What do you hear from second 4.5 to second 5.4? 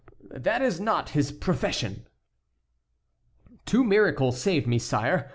me, sire.